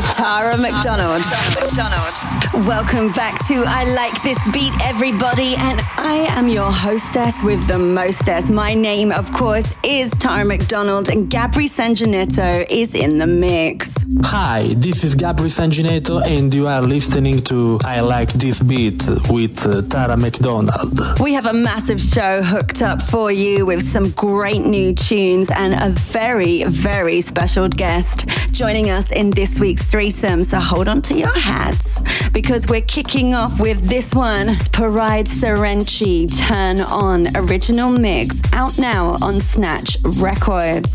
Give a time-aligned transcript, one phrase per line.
[0.00, 1.20] With Tara McDonald.
[1.60, 2.29] McDonald.
[2.52, 5.54] Welcome back to I Like This Beat, everybody.
[5.56, 8.50] And I am your hostess with the mostess.
[8.50, 13.88] My name, of course, is Tara McDonald, and Gabri Sanjanetto is in the mix.
[14.24, 19.64] Hi, this is Gabri Sanginetto, and you are listening to I Like This Beat with
[19.64, 21.20] uh, Tara McDonald.
[21.20, 25.74] We have a massive show hooked up for you with some great new tunes and
[25.74, 30.42] a very, very special guest joining us in this week's threesome.
[30.42, 32.00] So hold on to your hats
[32.42, 39.14] because we're kicking off with this one Paride Saraceni Turn On original mix out now
[39.20, 40.90] on Snatch Records.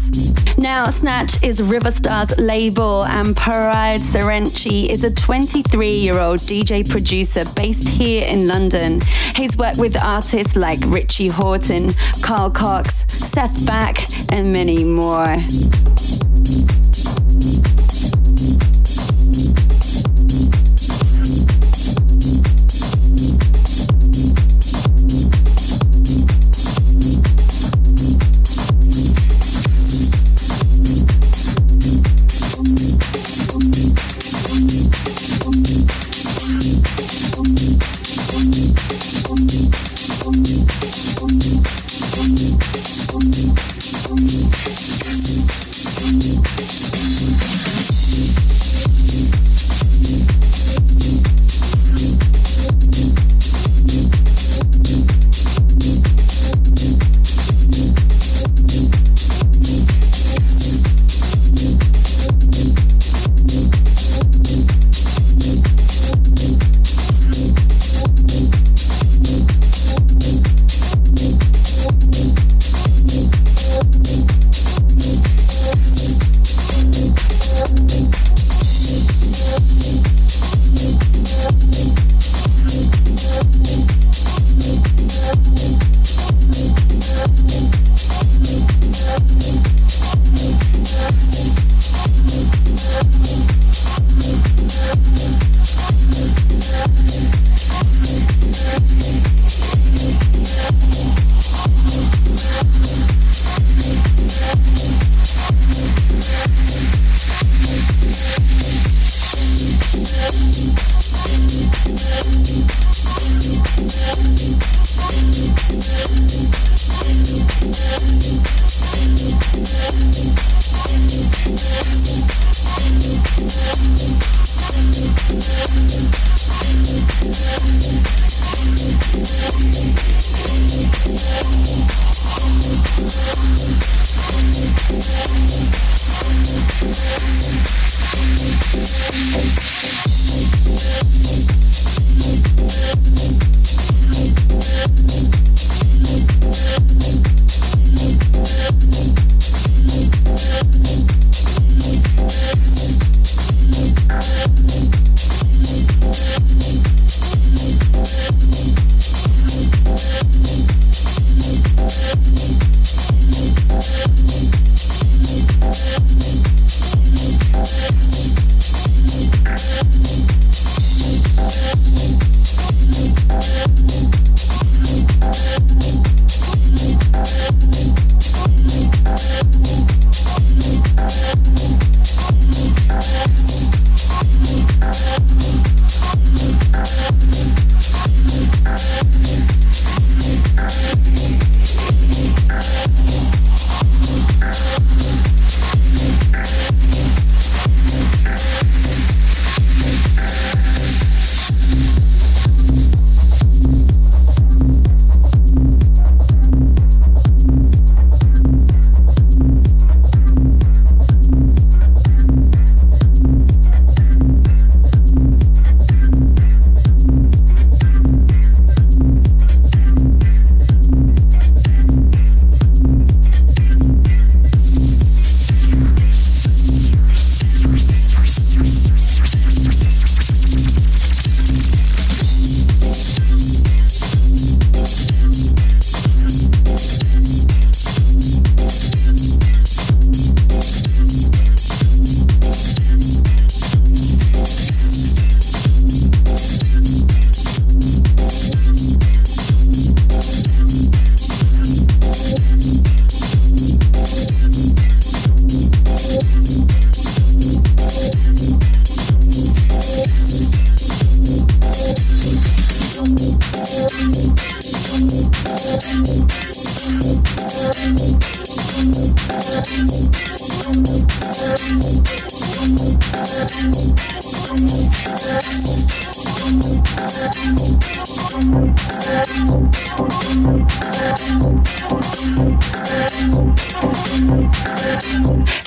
[0.58, 6.90] Now, Snatch is Riva Starr's label and Paride Saraceni is a 23 year old DJ
[6.90, 9.00] producer based here in London.
[9.36, 13.98] He's worked with artists like Richie Hawtin, Carl Cox, Seth Back,
[14.32, 15.38] and many more.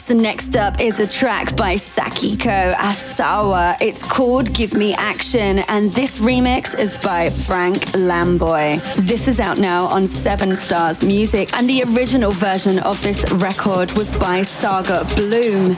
[0.08, 3.76] So next up is a track by Sakiko Asawa.
[3.78, 8.80] It's called Give Me Action, and this remix is by Frank Lamboy.
[9.06, 13.92] This is out now on Seven Stars Music, and the original version of this record
[13.92, 15.76] was by Saga Bloom.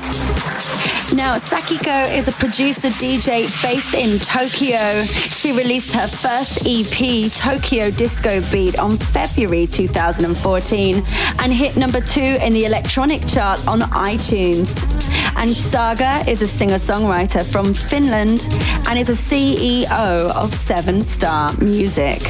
[1.14, 5.02] Now, Sakiko is a producer DJ based in Tokyo.
[5.02, 11.02] She released her first EP, Tokyo Disco Beat, on February 2014
[11.40, 14.70] and hit number two in the electronic chart on iTunes.
[15.36, 18.46] And Saga is a singer songwriter from Finland
[18.88, 22.20] and is a CEO of Seven Star Music.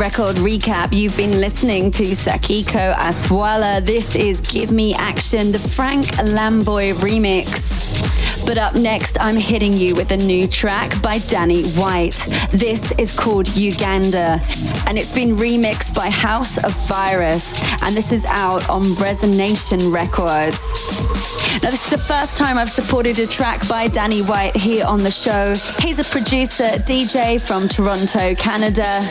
[0.00, 3.84] Record recap, you've been listening to Sakiko Aswala.
[3.84, 8.46] This is Give Me Action, the Frank Lamboy remix.
[8.46, 12.16] But up next, I'm hitting you with a new track by Danny White.
[12.50, 14.40] This is called Uganda,
[14.86, 17.52] and it's been remixed by House of Virus,
[17.82, 20.58] and this is out on Resonation Records.
[21.62, 25.02] Now, this is the first time I've supported a track by Danny White here on
[25.02, 25.54] the show.
[25.82, 29.02] He's a producer, DJ from Toronto, Canada,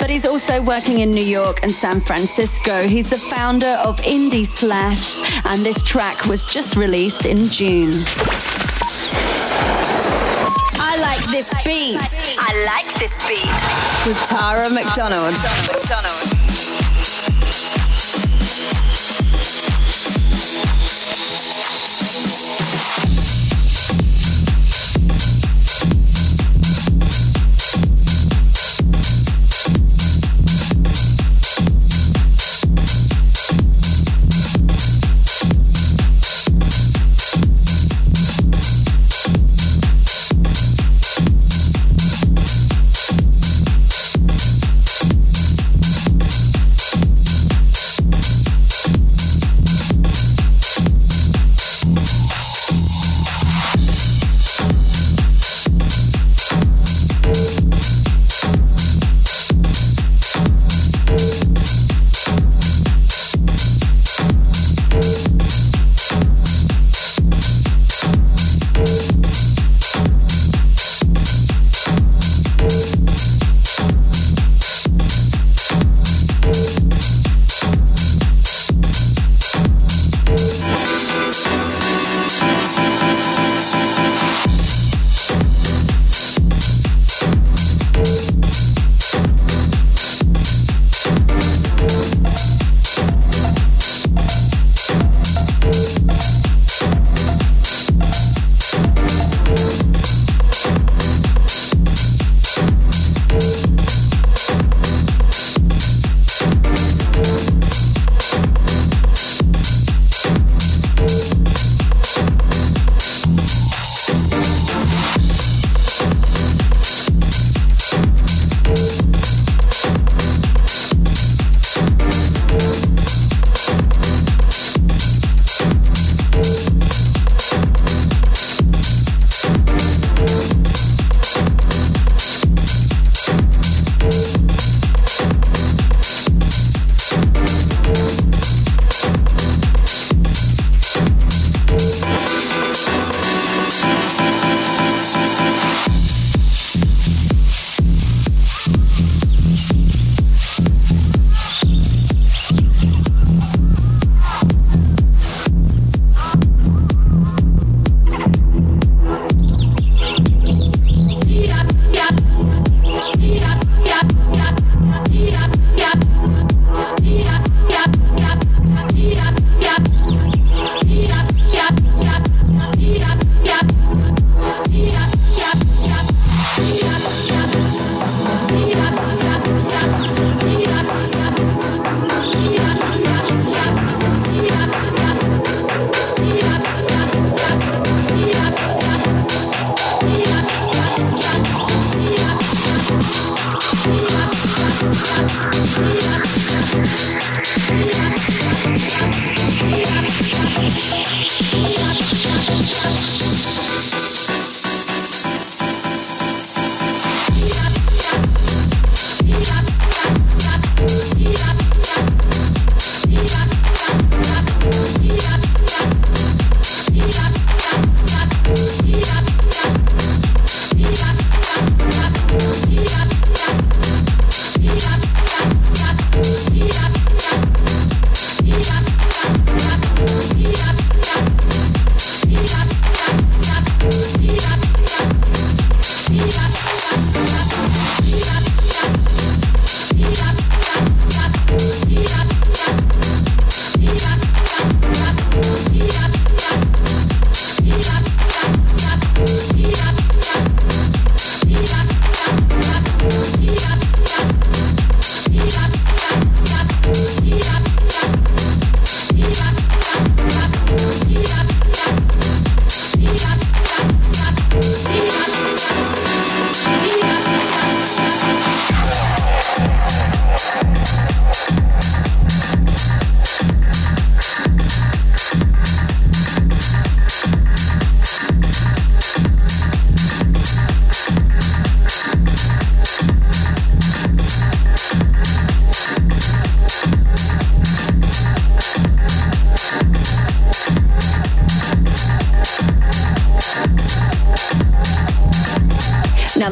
[0.00, 2.86] but he's also working in New York and San Francisco.
[2.86, 7.92] He's the founder of Indie Slash, and this track was just released in June.
[10.80, 11.98] I like this beat.
[12.38, 14.08] I like this beat.
[14.08, 15.34] With Tara McDonald.
[15.72, 16.37] McDonald.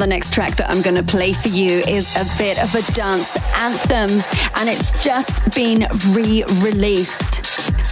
[0.07, 2.93] The next track that I'm going to play for you is a bit of a
[2.93, 4.23] dance anthem,
[4.55, 7.43] and it's just been re released.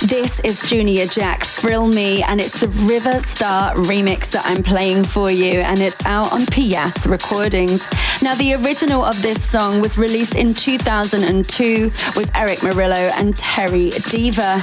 [0.08, 5.02] This is Junior Jack, Thrill Me, and it's the Riva Starr remix that I'm playing
[5.02, 7.82] for you, and it's out on Pias Recordings.
[8.22, 13.90] Now, the original of this song was released in 2002 with Erick Morillo and Terry
[14.08, 14.62] Diva.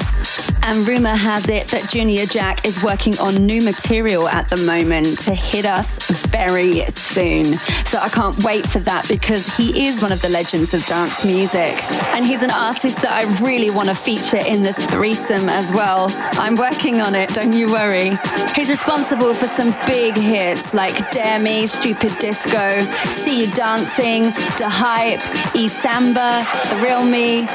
[0.64, 5.20] And rumor has it that Junior Jack is working on new material at the moment
[5.20, 5.90] to hit us
[6.28, 7.46] very soon.
[7.86, 11.26] So I can't wait for that because he is one of the legends of dance
[11.26, 11.82] music.
[12.14, 16.08] And he's an artist that I really want to feature in the threesome as well.
[16.34, 18.18] I'm working on it, don't you worry.
[18.56, 22.82] He's responsible for some big hits like Dare Me, Stupid Disco,
[23.24, 24.24] See You Dancing,
[24.58, 25.22] The Hype,
[25.56, 27.48] E Samba, Thrill Me.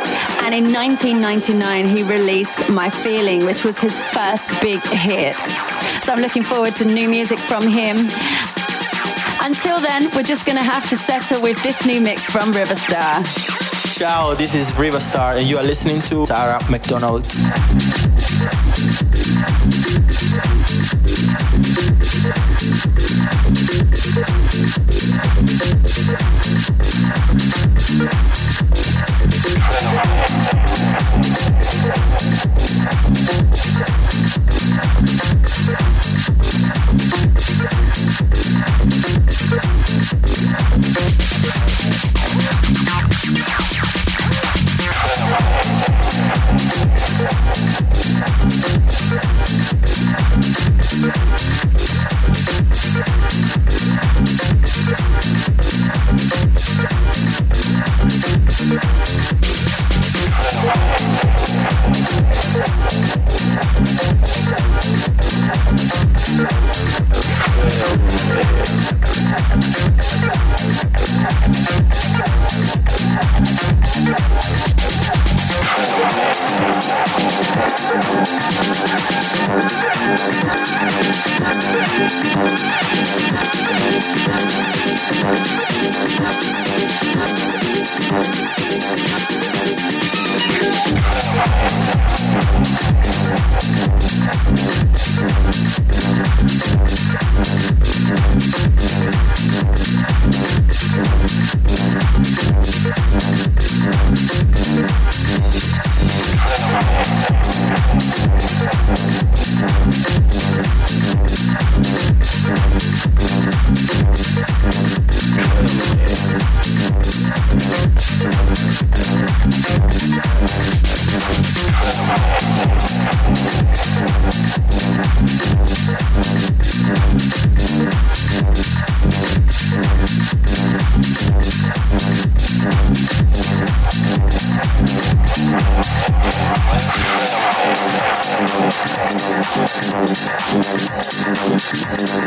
[0.47, 5.35] And in 1999, he released My Feeling, which was his first big hit.
[5.35, 7.97] So I'm looking forward to new music from him.
[9.43, 12.77] Until then, we're just going to have to settle with this new mix from Riva
[12.77, 13.25] Starr.
[13.93, 17.27] Ciao, this is Riva Starr, and you are listening to Tara McDonald.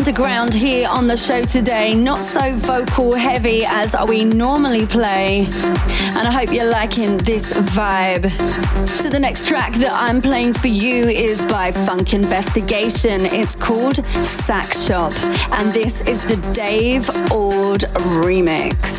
[0.00, 1.94] Underground here on the show today.
[1.94, 5.40] Not so vocal heavy as we normally play.
[6.16, 8.30] And I hope you're liking this vibe.
[8.88, 13.26] So the next track that I'm playing for you is by Funk Investigation.
[13.26, 13.96] It's called
[14.46, 15.12] Sack Shop.
[15.52, 17.80] And this is the Dave Ord
[18.20, 18.89] remix.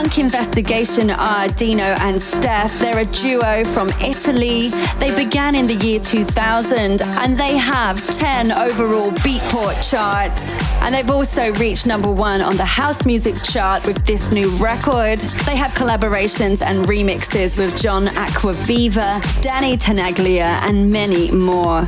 [0.00, 2.78] Funk Investigation are Dino and Steph.
[2.78, 4.70] They're a duo from Italy.
[4.98, 10.56] They began in the year 2000 and they have 10 overall Beatport charts.
[10.80, 15.18] And they've also reached number one on the house music chart with this new record.
[15.18, 21.84] They have collaborations and remixes with John Acquaviva, Danny Tenaglia, and many more.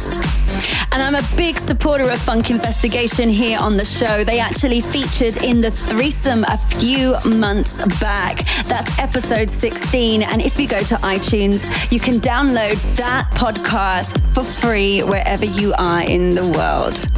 [0.92, 4.24] And I'm a big supporter of Funk Investigation here on the show.
[4.24, 8.44] They actually featured in the threesome a few months back.
[8.64, 10.22] That's episode 16.
[10.22, 15.72] And if you go to iTunes, you can download that podcast for free wherever you
[15.78, 17.08] are in the world.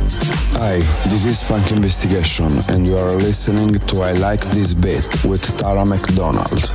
[0.61, 0.79] Hi,
[1.11, 5.85] this is Funk Investigation, and you are listening to I Like This Bit with Tara
[5.85, 6.71] McDonald.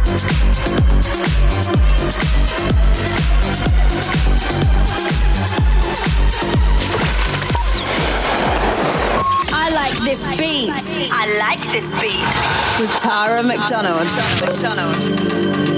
[11.12, 12.80] I like this beat.
[12.80, 14.06] With Tara McDonald.
[14.42, 15.69] McDonald.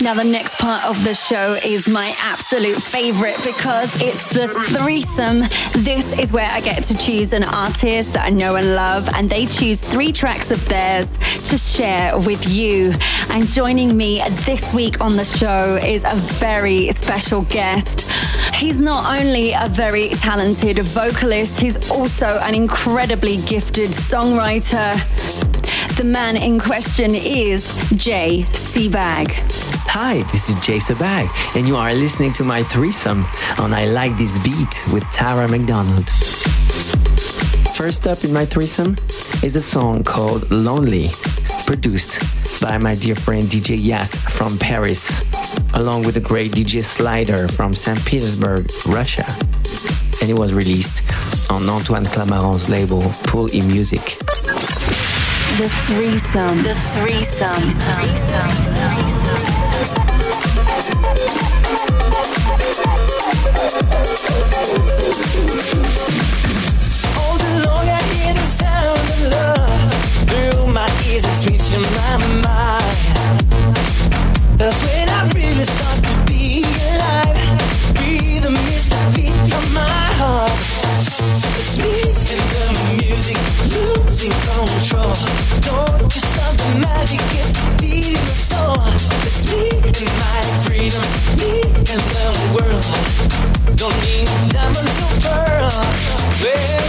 [0.00, 5.40] Now, the next part of the show is my absolute favorite because it's the threesome.
[5.82, 9.28] This is where I get to choose an artist that I know and love, and
[9.28, 11.08] they choose three tracks of theirs
[11.48, 12.92] to share with you.
[13.30, 18.10] And joining me this week on the show is a very special guest.
[18.54, 25.57] He's not only a very talented vocalist, he's also an incredibly gifted songwriter.
[25.98, 29.32] The man in question is Jay Sebag.
[29.88, 33.26] Hi, this is Jay Sebag, and you are listening to my threesome
[33.58, 36.08] on I Like This Beat with Tara McDonald.
[37.74, 38.96] First up in my threesome
[39.42, 41.08] is a song called Lonely,
[41.66, 42.22] produced
[42.62, 45.02] by my dear friend DJ Yas from Paris,
[45.74, 47.98] along with the great DJ Slider from St.
[48.06, 49.26] Petersburg, Russia.
[50.20, 51.02] And it was released
[51.50, 54.16] on Antoine Clamaran's label Pool E Music.
[55.58, 56.62] The threesome.
[56.62, 57.64] The threesome.
[67.18, 69.94] All day long I hear the sound of love
[70.30, 72.98] through my ears, it's reaching my mind.
[74.56, 75.97] That's when I really start
[85.18, 87.20] Don't you stop the magic?
[87.40, 88.78] It's feeding my soul.
[89.26, 91.06] It's me and my freedom,
[91.38, 92.84] me and the world.
[93.76, 96.42] Don't need diamonds or pearls.
[96.42, 96.87] Well,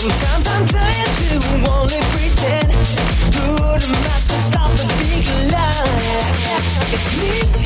[0.00, 0.08] the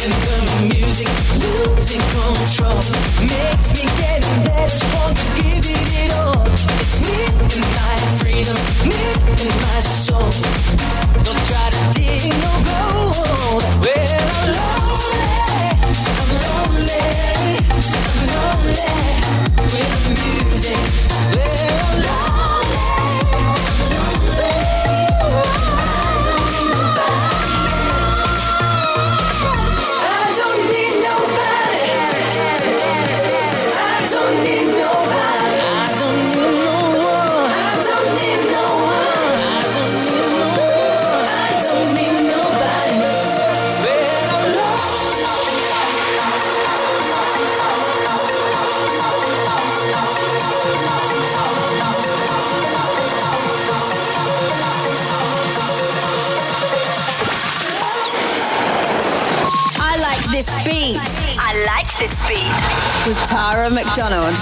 [0.02, 2.82] the music, losing control.
[3.22, 6.42] Makes me get better strong Give it all.
[6.82, 7.22] It's me
[7.54, 8.98] in my freedom, me
[9.30, 11.03] and my soul.
[62.28, 63.08] Beat.
[63.08, 64.34] with Tara McDonald.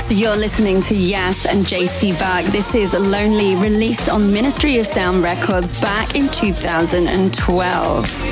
[0.00, 2.44] So you're listening to Yas and Jay Sebag.
[2.52, 8.25] This is Lonely, released on Ministry of Sound Records back in 2012.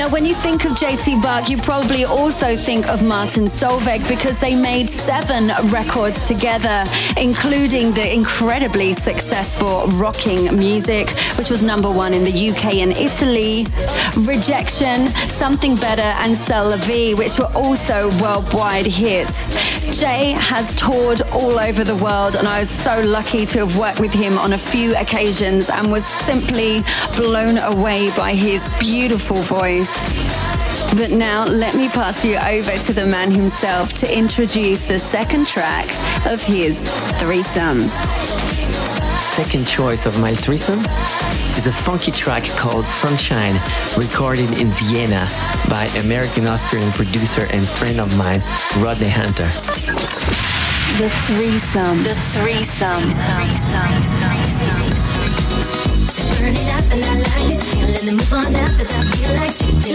[0.00, 4.34] Now, when you think of Jay Sebag, you probably also think of Martin Solveig because
[4.38, 6.84] they made seven records together,
[7.18, 13.66] including the incredibly successful Rocking Music, which was number one in the UK and Italy,
[14.26, 19.79] Rejection, Something Better, and C'est La Vie, which were also worldwide hits.
[19.92, 24.00] Jay has toured all over the world, and I was so lucky to have worked
[24.00, 26.82] with him on a few occasions and was simply
[27.16, 29.90] blown away by his beautiful voice.
[30.94, 35.46] But now let me pass you over to the man himself to introduce the second
[35.46, 35.86] track
[36.26, 36.78] of his
[37.18, 37.80] threesome.
[39.20, 40.82] Second choice of my threesome
[41.60, 43.54] is a funky track called Sunshine,
[43.98, 45.28] recorded in Vienna
[45.68, 48.42] by American-Austrian producer and friend of mine,
[48.78, 49.44] Rodney Hunter.
[50.96, 52.02] The threesome.
[52.02, 53.10] The threesome.
[56.50, 59.92] Up and I like this feeling move on up I feel like the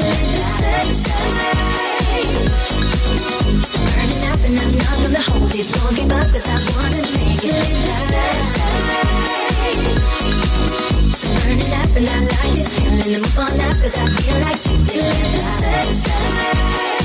[0.93, 1.94] sunshine.
[11.97, 17.04] And I like this feeling move on up cause I feel like in the sunshine.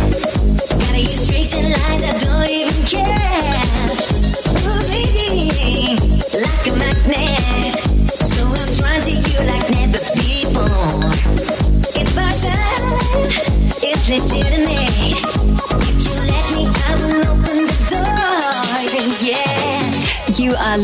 [0.00, 0.29] Thank you.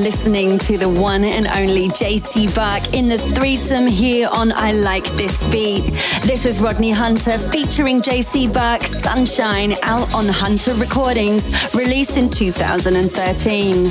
[0.06, 5.02] listening to the one and only Jay Sebag in the threesome here on I Like
[5.16, 5.82] This Beat.
[6.22, 11.42] This is Rodney Hunter featuring Jay Sebag, Sunshine out on Hunter Recordings,
[11.74, 13.86] released in 2013.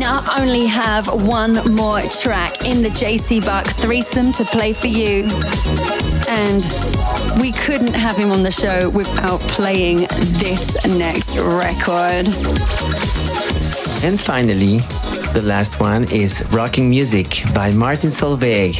[0.00, 4.88] Now, I only have one more track in the Jay Sebag threesome to play for
[4.88, 5.28] you.
[6.28, 6.64] And
[7.40, 9.98] we couldn't have him on the show without playing
[10.42, 12.26] this next record.
[14.02, 14.80] And finally,
[15.32, 18.74] the last one is Rocking Music by Martin Solveig.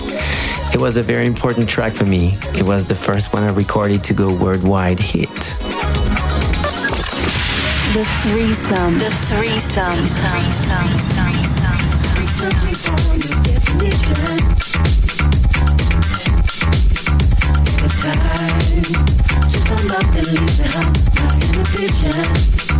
[0.75, 2.35] It was a very important track for me.
[2.57, 5.29] It was the first one I recorded to go worldwide hit.
[7.95, 8.99] The threesome.
[8.99, 9.97] The threesome.
[9.97, 10.91] The threesome.
[21.55, 22.80] The threesome.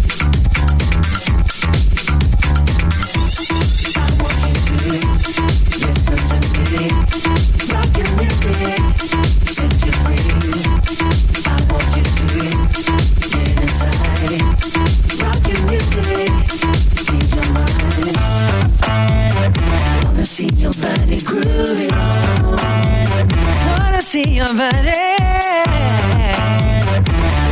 [24.41, 24.91] your body.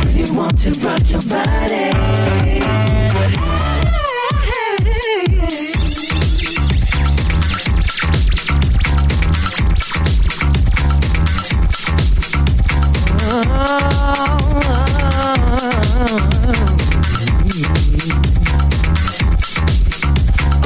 [0.06, 1.92] Really want to rock your body.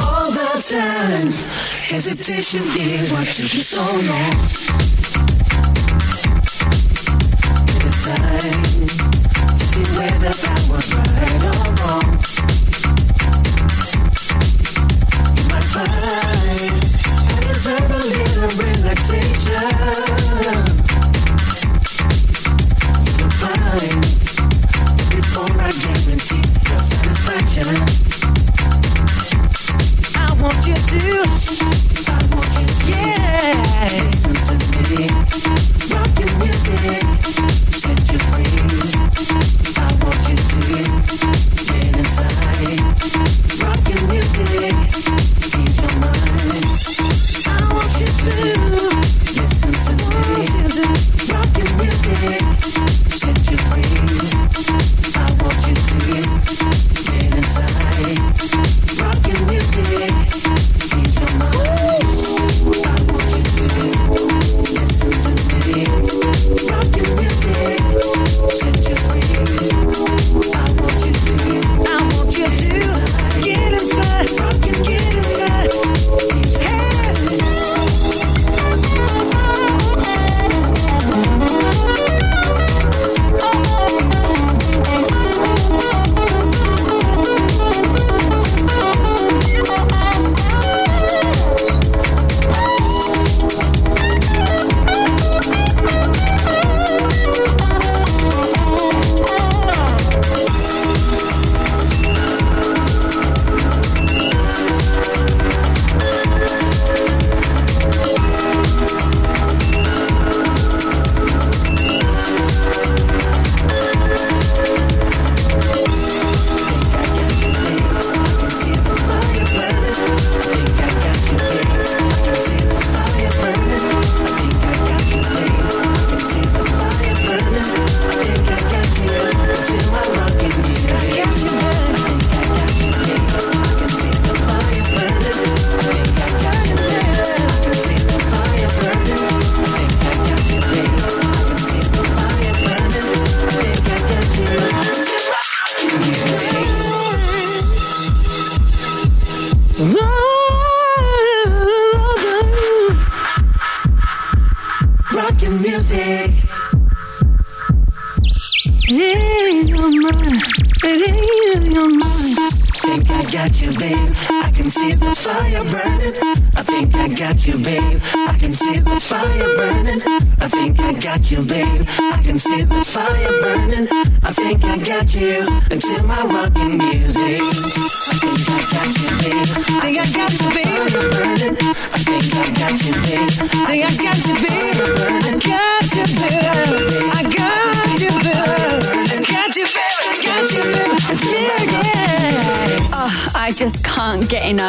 [0.01, 1.31] All the time,
[1.89, 4.94] hesitation is what took you so long.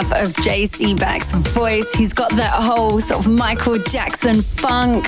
[0.07, 1.90] Enough of Jay Sebag's voice.
[1.94, 5.07] He's got that whole sort of Michael Jackson funk.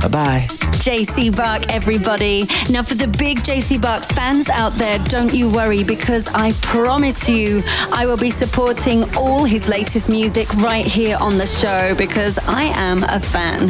[0.00, 0.48] Bye bye.
[0.80, 2.44] Jay Sebag, everybody.
[2.70, 7.28] Now, for the big Jay Sebag fans out there, don't you worry because I promise
[7.28, 7.62] you
[7.92, 12.64] I will be supporting all his latest music right here on the show because I
[12.76, 13.68] am a fan.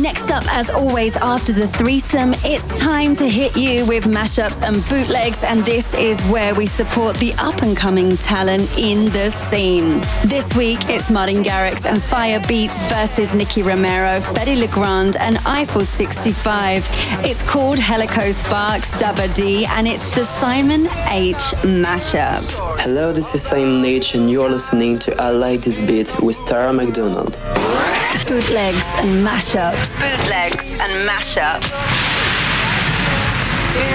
[0.00, 4.76] Next up, as always, after the threesome, it's time to hit you with mashups and
[4.88, 10.00] bootlegs, and this is where we support the up and coming talent in the scene.
[10.24, 15.84] This week, it's Martin Garrix and Firebeatz versus Nicky Romero, Fedde Le Grand, and Eiffel
[16.44, 17.24] 65.
[17.24, 22.44] It's called Helico Sparks Dubba D, and it's the Simon H mashup.
[22.80, 26.70] Hello, this is Simon H, and you're listening to I Like This Beat with Tara
[26.70, 27.38] McDonald.
[28.28, 29.88] Bootlegs and mashups.
[29.96, 31.72] Bootlegs and mashups.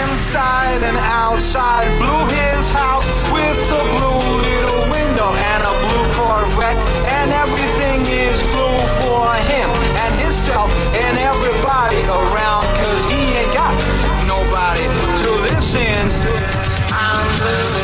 [0.01, 6.77] Inside and outside, blew his house with a blue little window and a blue Corvette,
[7.13, 9.78] and everything is blue for him
[10.67, 13.75] and everybody around, cause he ain't got
[14.27, 14.83] nobody
[15.23, 16.33] to listen to.
[16.91, 17.78] I'm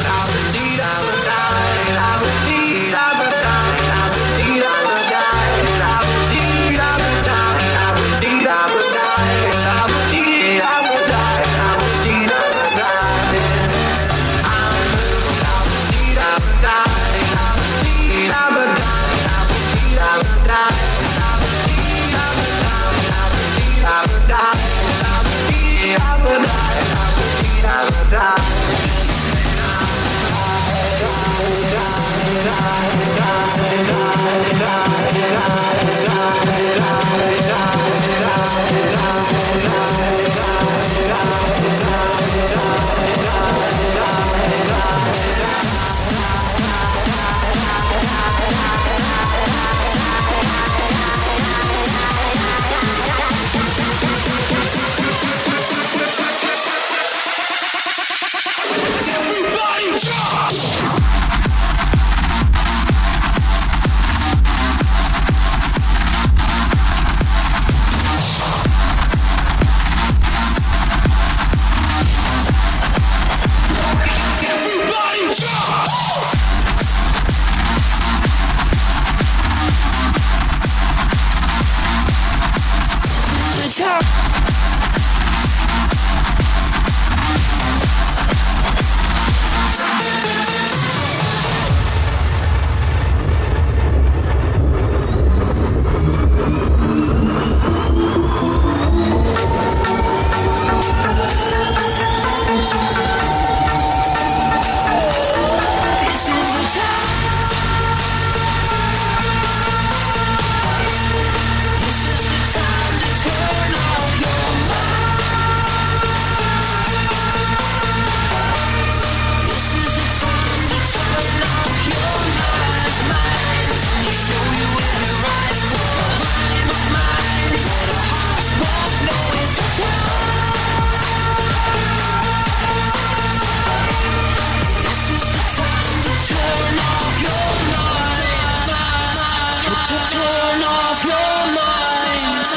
[140.09, 142.47] Turn off your mind.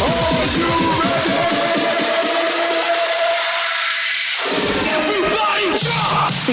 [0.00, 0.87] Are you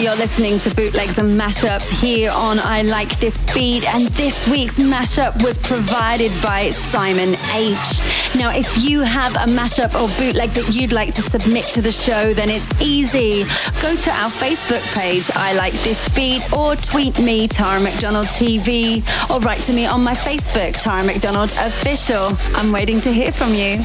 [0.05, 4.75] you're listening to bootlegs and mashups here on I Like This Beat, and this week's
[4.75, 8.35] mashup was provided by Simon H.
[8.37, 11.91] Now, if you have a mashup or bootleg that you'd like to submit to the
[11.91, 13.45] show, then it's easy.
[13.81, 19.01] Go to our Facebook page, I Like This Beat, or tweet me, Tara McDonald TV,
[19.31, 22.37] or write to me on my Facebook, Tara McDonald Official.
[22.55, 23.81] I'm waiting to hear from you.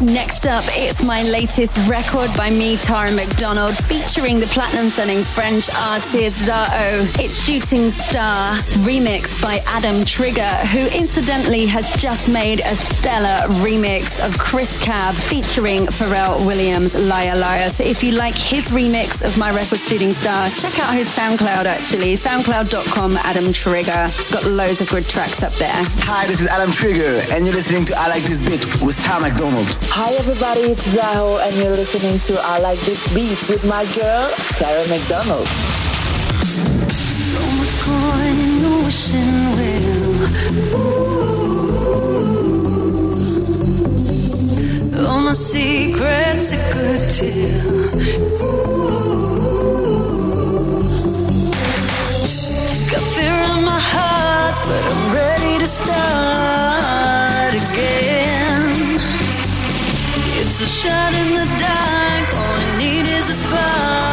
[0.00, 5.68] Next up, it's my latest record by me, Tara McDonald, featuring the platinum selling French
[5.76, 7.04] artist Zaho.
[7.22, 14.26] It's Shooting Star, remixed by Adam Trigger, who incidentally has just made a stellar remix
[14.26, 17.68] of Cris Cab featuring Pharrell Williams, Liar Liar.
[17.68, 21.66] So if you like his remix of my record Shooting Star, check out his SoundCloud
[21.66, 24.06] actually, soundcloud.com Adam Trigger.
[24.06, 25.84] It's got loads of good tracks up there.
[26.08, 29.20] Hi, this is Adam Trigger, and you're listening to I Like This Beat with Tara
[29.20, 29.89] McDonald.
[29.92, 34.30] Hi everybody, it's Zaho and you're listening to I Like This Beat with my girl,
[34.54, 35.48] Tara McDonald.
[45.08, 47.90] All my secrets are good tell.
[52.90, 56.19] Got fear in my heart, but I'm ready to start
[60.62, 64.09] a shot in the dark, all I need is a spark.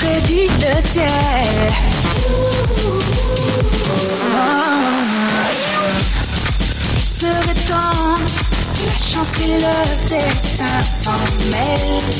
[0.00, 0.46] Près du
[0.80, 1.06] ciel.
[7.04, 8.16] Serait temps,
[8.86, 9.76] la chance et le
[10.08, 11.20] destin s'en
[11.50, 12.10] mêlent.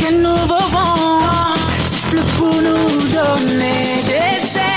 [0.00, 1.54] Quel nouveau vent
[1.90, 4.76] souffle pour nous donner des ailes.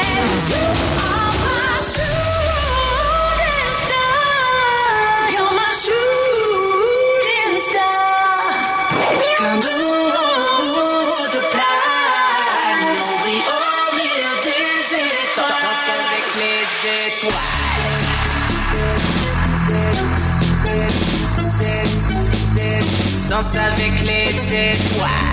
[23.29, 25.28] Danse avec les étoiles.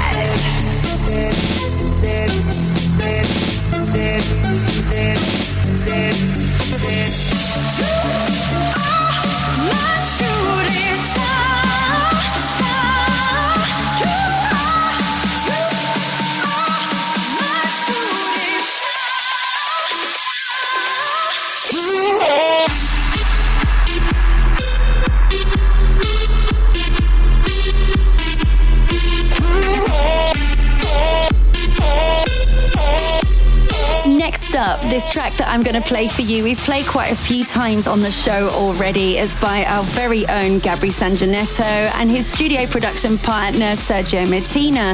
[35.57, 38.51] I'm going to play for you, we've played quite a few times on the show
[38.51, 41.63] already, is by our very own Gabri Sangineto
[41.95, 44.93] and his studio production partner, Sergio Mattina.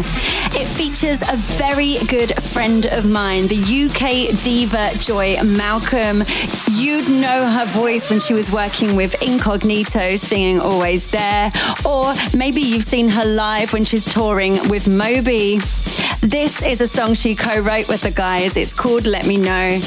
[0.54, 6.22] It features a very good friend of mine, the UK diva Joy Malcolm.
[6.70, 11.50] You'd know her voice when she was working with Incognito singing Always There,
[11.84, 15.58] or maybe you've seen her live when she's touring with Moby.
[16.20, 18.56] This is a song she co-wrote with the guys.
[18.56, 19.80] It's called Let Me Know.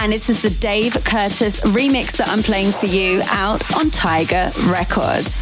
[0.00, 4.50] And this is the Dave Curtis remix that I'm playing for you out on Tiger
[4.68, 5.32] Records.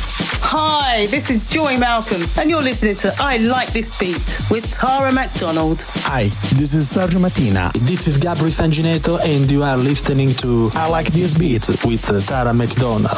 [0.43, 5.13] Hi, this is Joy Malcolm, and you're listening to I Like This Beat with Tara
[5.13, 5.83] McDonald.
[6.07, 7.71] Hi, this is Sergio Mattina.
[7.87, 12.55] This is Gabri Sangineto, and you are listening to I Like This Beat with Tara
[12.55, 13.11] McDonald.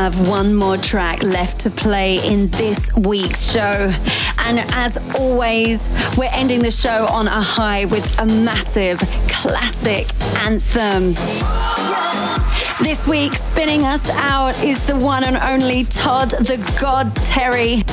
[0.00, 3.92] Have one more track left to play in this week's show.
[4.38, 5.86] And as always,
[6.16, 8.98] we're ending the show on a high with a massive
[9.28, 11.12] classic anthem.
[12.82, 17.84] This week, spinning us out is the one and only Todd the God Terry,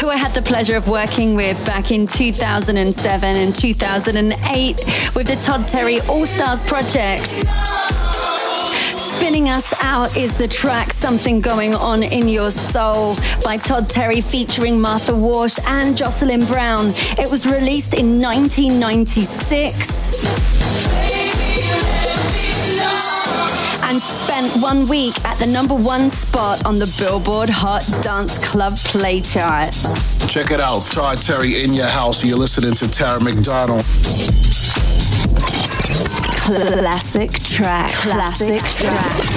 [0.00, 5.36] who I had the pleasure of working with back in 2007 and 2008 with the
[5.36, 7.28] Todd Terry All Stars Project.
[9.22, 14.20] Spinning us out is the track Something Going On in Your Soul by Todd Terry
[14.20, 16.92] featuring Martha Wash and Jocelyn Brown.
[17.18, 19.88] It was released in 1996
[23.82, 28.76] and spent one week at the number one spot on the Billboard Hot Dance Club
[28.76, 29.74] Play Chart.
[30.28, 32.24] Check it out, Todd Terry in your house.
[32.24, 33.84] You're listening to Tara McDonald.
[36.44, 37.90] Classic track.
[37.90, 39.10] Classic track.
[39.12, 39.31] Feeling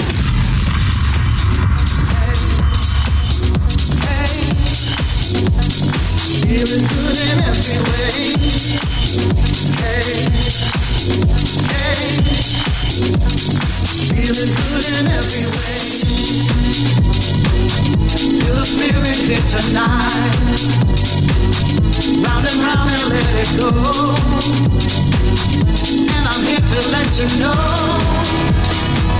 [27.17, 27.53] you know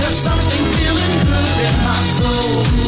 [0.00, 2.85] there's something feeling good in my soul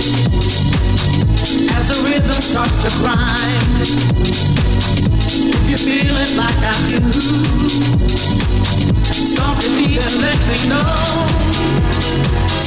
[2.19, 3.81] rhythm starts to grind.
[5.55, 6.99] If you feel it like I do,
[9.13, 10.95] stop beat and let me know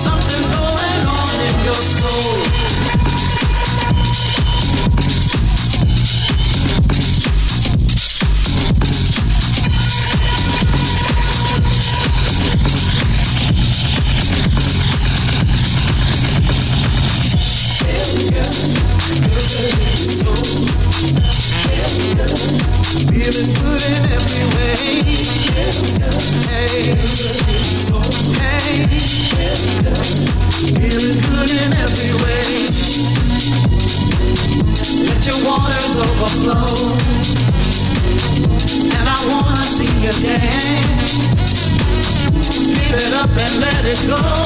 [0.05, 2.90] something's going on in your soul.
[42.91, 44.40] Give it up and let it go.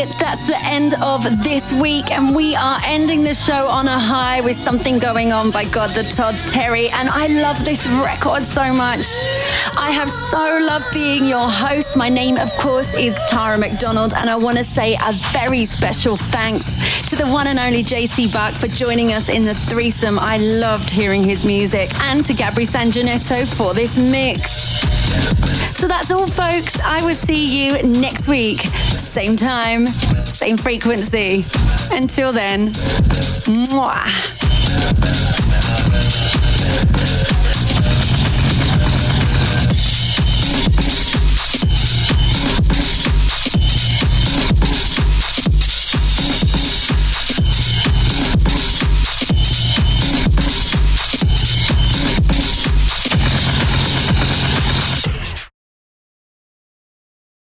[0.00, 0.08] It.
[0.18, 2.10] That's the end of this week.
[2.10, 5.90] And we are ending the show on a high with something going on by God
[5.90, 6.88] the Todd Terry.
[6.88, 9.06] And I love this record so much.
[9.76, 11.96] I have so loved being your host.
[11.96, 14.14] My name, of course, is Tara McDonald.
[14.14, 16.64] And I want to say a very special thanks
[17.08, 20.18] to the one and only Jay Sebag for joining us in the threesome.
[20.18, 21.92] I loved hearing his music.
[22.04, 24.80] And to Gabri Sangineto for this mix.
[25.78, 26.78] So that's all, folks.
[26.80, 28.60] I will see you next week.
[29.12, 29.86] Same time,
[30.24, 31.44] same frequency.
[31.90, 34.29] Until then, mwah.